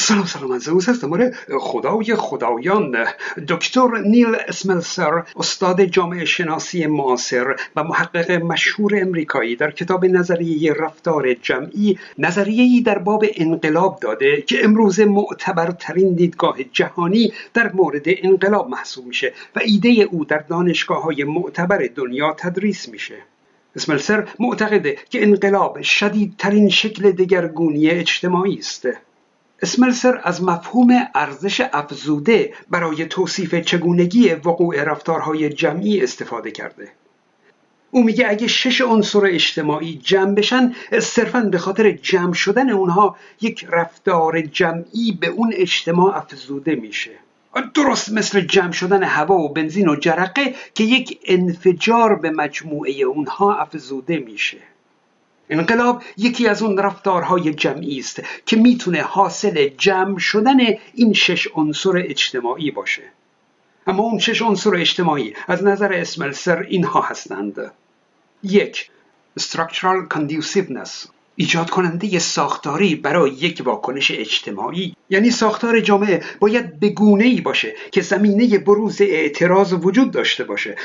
[0.00, 2.96] سلام سلام از اوز هستم آره خدای خدایان.
[3.48, 11.34] دکتر نیل اسملسر استاد جامعه شناسی معاصر و محقق مشهور امریکایی در کتاب نظریه رفتار
[11.34, 19.06] جمعی نظریه‌ای در باب انقلاب داده که امروز معتبرترین دیدگاه جهانی در مورد انقلاب محسوب
[19.06, 23.16] میشه و ایده او در دانشگاه های معتبر دنیا تدریس میشه.
[23.76, 28.88] اسملسر معتقده که انقلاب شدیدترین شکل دگرگونی اجتماعی است.
[29.62, 36.88] اسملسر از مفهوم ارزش افزوده برای توصیف چگونگی وقوع رفتارهای جمعی استفاده کرده.
[37.90, 43.66] او میگه اگه شش عنصر اجتماعی جمع بشن صرفا به خاطر جمع شدن اونها یک
[43.70, 47.10] رفتار جمعی به اون اجتماع افزوده میشه.
[47.74, 53.54] درست مثل جمع شدن هوا و بنزین و جرقه که یک انفجار به مجموعه اونها
[53.54, 54.58] افزوده میشه.
[55.50, 60.58] انقلاب یکی از اون رفتارهای جمعی است که می‌تونه حاصل جمع شدن
[60.94, 63.02] این شش عنصر اجتماعی باشه.
[63.86, 67.72] اما اون شش عنصر اجتماعی از نظر اسملسر اینها هستند.
[68.42, 68.90] یک
[69.40, 71.08] structural conduciveness.
[71.40, 77.74] ایجاد کننده ساختاری برای یک واکنش اجتماعی یعنی ساختار جامعه باید به گونه ای باشه
[77.92, 80.76] که زمینه بروز اعتراض وجود داشته باشه.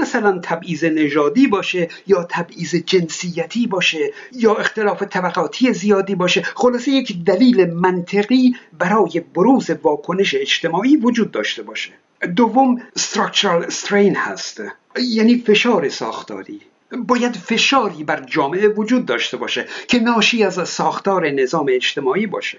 [0.00, 6.42] مثلا تبعیض نژادی باشه یا تبعیض جنسیتی باشه یا اختلاف طبقاتی زیادی باشه.
[6.42, 11.90] خلاصه یک دلیل منطقی برای بروز واکنش اجتماعی وجود داشته باشه.
[12.36, 14.62] دوم structural strain هست
[15.16, 16.60] یعنی فشار ساختاری.
[16.92, 22.58] باید فشاری بر جامعه وجود داشته باشه که ناشی از ساختار نظام اجتماعی باشه.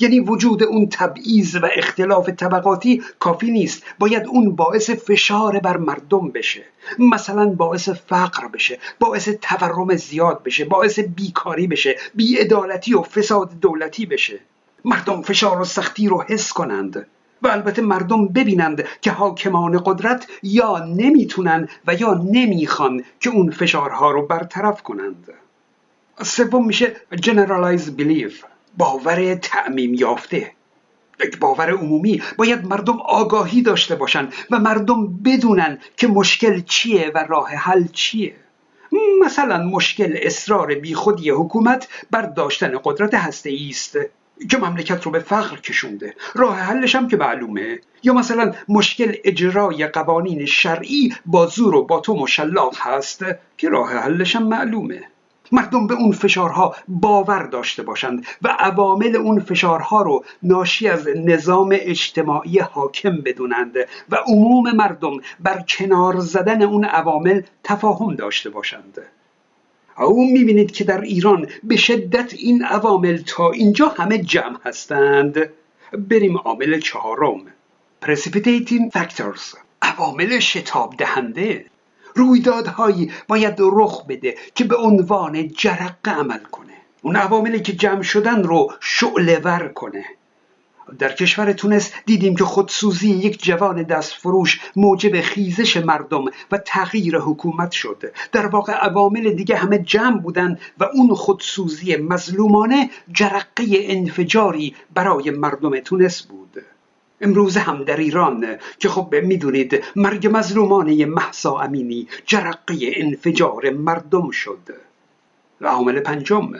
[0.00, 3.82] یعنی وجود اون تبعیض و اختلاف طبقاتی کافی نیست.
[3.98, 6.64] باید اون باعث فشار بر مردم بشه.
[6.98, 14.06] مثلا باعث فقر بشه باعث تورم زیاد بشه باعث بیکاری بشه بیعدالتی و فساد دولتی
[14.06, 14.40] بشه.
[14.84, 17.06] مردم فشار و سختی رو حس کنند.
[17.42, 24.10] و البته مردم ببینند که حاکمان قدرت یا نمی‌تونن و یا نمی‌خوان که اون فشارها
[24.10, 25.28] رو برطرف کنند.
[26.22, 28.32] سوم میشه generalized belief
[28.78, 30.52] باور تعمیم یافته.
[31.24, 37.18] یک باور عمومی باید مردم آگاهی داشته باشند و مردم بدونن که مشکل چیه و
[37.28, 38.34] راه حل چیه.
[39.24, 43.98] مثلا مشکل اصرار بیخودی حکومت بر داشتن قدرت هسته است
[44.50, 46.14] که مملکت رو به فقر کشونده.
[46.34, 47.80] راه حلش هم که معلومه.
[48.02, 53.24] یا مثلا مشکل اجرای قوانین شرعی با زور و با تو مشلاق هست
[53.56, 55.02] که راه حلش هم معلومه.
[55.52, 61.68] مردم به اون فشارها باور داشته باشند و عوامل اون فشارها رو ناشی از نظام
[61.72, 63.76] اجتماعی حاکم بدونند
[64.10, 68.98] و عموم مردم بر کنار زدن اون عوامل تفاهم داشته باشند.
[70.04, 75.50] او می‌بینید که در ایران به شدت این عوامل تا اینجا همه جمع هستند.
[75.92, 77.40] بریم عامل چهارم.
[78.04, 79.56] Precipitating factors.
[79.82, 81.66] عوامل شتاب دهنده.
[82.14, 86.72] رویدادهایی باید رخ بده که به عنوان جرقه عمل کنه.
[87.02, 90.04] اون عواملی که جمع شدن رو شعله ور کنه.
[90.98, 97.18] در کشور تونس دیدیم که خودسوزی یک جوان دست فروش موجب خیزش مردم و تغییر
[97.18, 98.12] حکومت شد.
[98.32, 105.80] در واقع عوامل دیگه همه جمع بودند و اون خودسوزی مظلومانه جرقه انفجاری برای مردم
[105.80, 106.62] تونس بود.
[107.20, 108.46] امروز هم در ایران
[108.78, 114.74] که خب می‌دونید مرگ مظلومانه محسا امینی جرقه انفجار مردم شد.
[115.60, 116.52] و عامل پنجم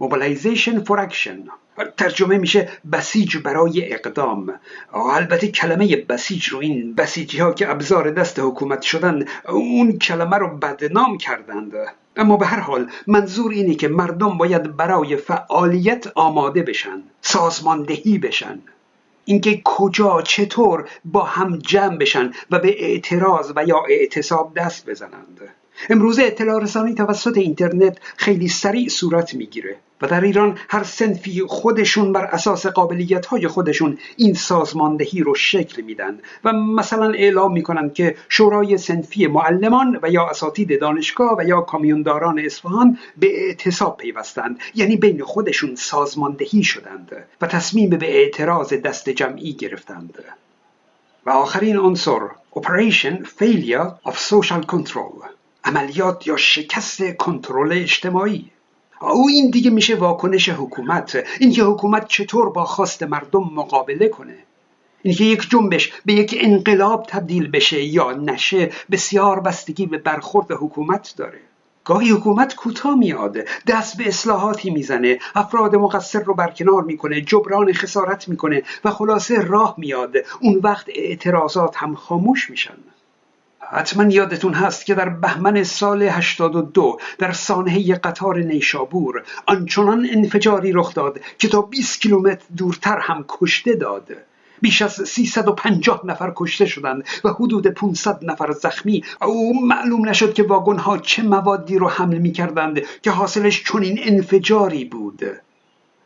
[0.00, 1.50] Mobilization for Action.
[1.96, 4.60] ترجمه میشه بسیج برای اقدام.
[4.92, 10.56] البته کلمه بسیج رو این بسیجی ها که ابزار دست حکومت شدن اون کلمه رو
[10.56, 11.72] بدنام کردند.
[12.16, 18.58] اما به هر حال منظور اینه که مردم باید برای فعالیت آماده بشن سازماندهی بشن.
[19.24, 25.40] اینکه کجا چطور با هم جمع بشن و به اعتراض و یا اعتصاب دست بزنند.
[25.90, 32.12] امروزه اطلاع رسانی توسط اینترنت خیلی سریع صورت می‌گیره و در ایران هر سنفی خودشون
[32.12, 38.16] بر اساس قابلیت های خودشون این سازماندهی رو شکل میدن و مثلا اعلام می‌کنن که
[38.28, 44.96] شورای سنفی معلمان و یا اساتید دانشگاه و یا کامیونداران اصفهان به اعتصاب پیوستند یعنی
[44.96, 50.24] بین خودشون سازماندهی شدند و تصمیم به اعتراض دست جمعی گرفتند.
[51.26, 52.20] و آخرین عنصر
[52.52, 55.39] Operation Failure of Social Control.
[55.64, 58.50] عملیات یا شکست کنترل اجتماعی.
[59.00, 61.24] او این دیگه میشه واکنش حکومت.
[61.40, 64.36] اینکه حکومت چطور با خواست مردم مقابله کنه.
[65.02, 71.14] اینکه یک جنبش به یک انقلاب تبدیل بشه یا نشه بسیار بستگی به برخورد حکومت
[71.16, 71.40] داره.
[71.84, 73.36] گاهی حکومت کوتاه میاد
[73.66, 79.74] دست به اصلاحاتی می‌زنه افراد مقصر رو برکنار می‌کنه جبران خسارت می‌کنه و خلاصه راه
[79.78, 80.14] میاد.
[80.40, 82.76] اون وقت اعتراضات هم خاموش میشن.
[83.72, 90.94] حتما یادتون هست که در بهمن سال 82 در سانحه قطار نیشابور آنچنان انفجاری رخ
[90.94, 94.08] داد که تا 20 کیلومتر دورتر هم کشته داد.
[94.62, 99.04] بیش از 350 نفر کشته شدند و حدود 500 نفر زخمی.
[99.22, 103.98] او معلوم نشد که واگن ها چه موادی رو حمل می کردند که حاصلش چنین
[104.02, 105.22] انفجاری بود.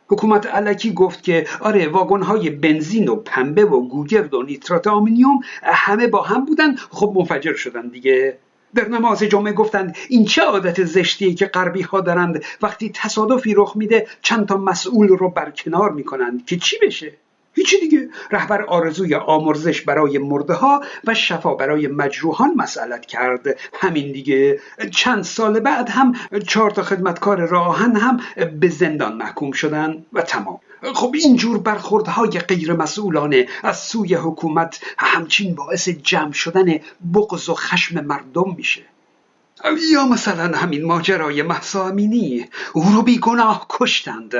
[0.07, 5.39] حکومت علکی گفت که آره واگن های بنزین و پنبه و گوگرد و نیترات آمونیوم
[5.63, 6.75] همه با هم بودن.
[6.75, 8.37] خب منفجر شدن دیگه.
[8.75, 13.75] در نماز جمعه گفتند این چه عادت زشتیه که غربی ها دارند؟ وقتی تصادفی رخ
[13.75, 17.13] میده چند تا مسئول رو برکنار می‌کنند که چی بشه؟
[17.55, 18.09] هیچی دیگه.
[18.31, 24.59] رهبر آرزوی آمرزش برای مرده ها و شفا برای مجروحان مسئلت کرد همین دیگه.
[24.91, 26.13] چند سال بعد هم
[26.47, 28.19] چهار تا خدمتکار راهن هم
[28.59, 30.59] به زندان محکوم شدن و تمام.
[30.93, 36.79] خب اینجور برخوردهای غیر مسئولانه از سوی حکومت همچین باعث جمع شدن
[37.13, 38.81] بغض و خشم مردم میشه.
[39.91, 44.33] یا مثلا همین ماجرای محسا امینی او رو بیگناه کشتند.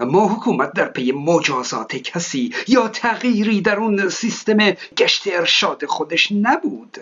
[0.00, 4.58] ما حکومت در پی مجازات کسی یا تغییری در اون سیستم
[4.96, 6.98] گشت ارشاد خودش نبود.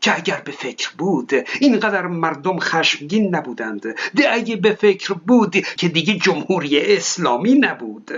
[0.00, 3.82] که اگر به فکر بود اینقدر مردم خشمگین نبودند.
[4.16, 8.10] ده اگه به فکر بود که دیگه جمهوری اسلامی نبود.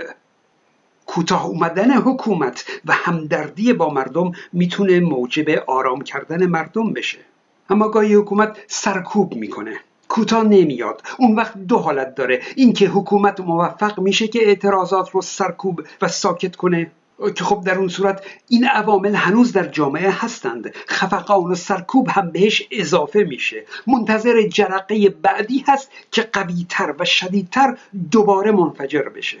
[1.05, 7.30] کوتاه اومدن حکومت و همدردی با مردم می‌تونه موجب آرام کردن مردم بشه.
[7.71, 9.79] اما گاهی حکومت سرکوب می‌کنه.
[10.07, 11.01] کوتاه نمیاد.
[11.19, 12.41] اون وقت دو حالت داره.
[12.55, 16.91] اینکه حکومت موفق میشه که اعتراضات رو سرکوب و ساکت کنه.
[17.35, 20.75] که خب در اون صورت این عوامل هنوز در جامعه هستند.
[20.89, 23.65] خفقان و سرکوب هم بهش اضافه میشه.
[23.87, 27.77] منتظر جرقه بعدی هست که قویتر و شدیدتر
[28.11, 29.37] دوباره منفجر بشه.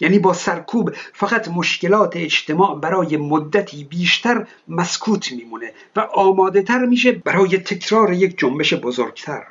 [0.00, 7.12] یعنی با سرکوب فقط مشکلات اجتماع برای مدتی بیشتر مسکوت میمونه و آماده تر میشه
[7.12, 9.42] برای تکرار یک جنبش بزرگتر.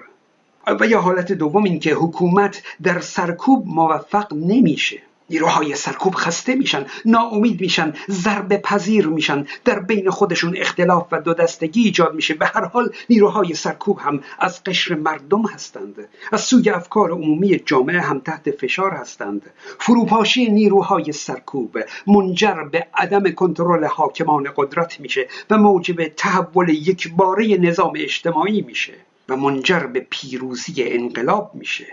[0.79, 5.01] و یا حالت دوم این که حکومت در سرکوب موفق نمیشه.
[5.29, 11.33] نیروهای سرکوب خسته میشن ناامید میشن ضربه پذیر میشن در بین خودشون اختلاف و دو
[11.33, 12.33] دستگی ایجاد میشه.
[12.33, 15.95] به هر حال نیروهای سرکوب هم از قشر مردم هستند.
[16.31, 19.41] از سوی افکار عمومی جامعه هم تحت فشار هستند.
[19.79, 27.57] فروپاشی نیروهای سرکوب منجر به عدم کنترل حاکمان قدرت میشه و موجب تحول یک باره
[27.57, 28.93] نظام اجتماعی میشه
[29.29, 31.87] و منجر به پیروزی انقلاب میشه.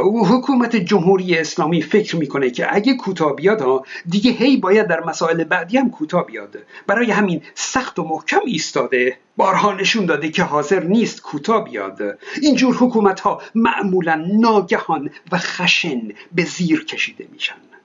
[0.00, 5.00] او حکومت جمهوری اسلامی فکر می‌کنه که اگه کوتاه بیاد ها دیگه هی باید در
[5.04, 6.58] مسائل بعدی هم کوتاه بیاد.
[6.86, 12.18] برای همین سخت و محکم ایستاده بارها نشون داده که حاضر نیست کوتاه بیاد.
[12.42, 16.02] اینجور حکومت ها معمولا ناگهان و خشن
[16.32, 17.75] به زیر کشیده میشن.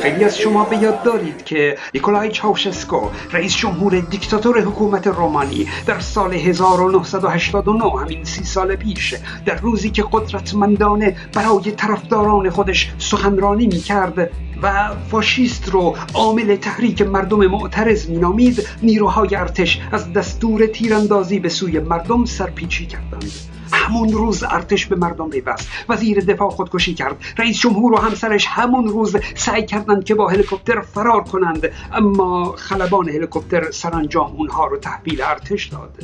[0.00, 3.00] خیلی از شما به یاد دارید که نیکولای چاوشسکو
[3.32, 9.14] رئیس جمهور دیکتاتور حکومت رومانی در سال 1989 همین سی سال پیش
[9.46, 14.30] در روزی که قدرتمندانه برای طرفداران خودش سخنرانی می کرد
[14.62, 21.78] و فاشیست رو عامل تحریک مردم معترض مینامید نیروهای ارتش از دستور تیراندازی به سوی
[21.78, 23.57] مردم سرپیچی کردند.
[23.88, 25.68] همون روز ارتش به مردم پیوست.
[25.88, 27.16] وزیر دفاع خودکشی کرد.
[27.38, 31.68] رئیس جمهور و همسرش همون روز سعی کردند که با هلیکوپتر فرار کنند.
[31.92, 35.94] اما خلبان هلیکوپتر سرانجام اونها رو تحویل ارتش داد.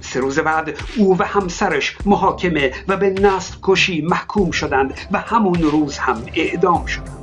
[0.00, 5.62] سه روز بعد او و همسرش محاکمه و به نسل کشی محکوم شدند و همون
[5.62, 7.16] روز هم اعدام شدند.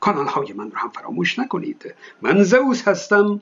[0.00, 1.94] کانال های من رو هم فراموش نکنید.
[2.22, 3.40] من زوس هستم.